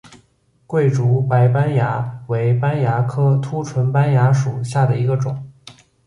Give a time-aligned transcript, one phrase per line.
[0.65, 5.47] 桂竹白斑蚜为斑蚜科凸唇斑蚜属下的一个种。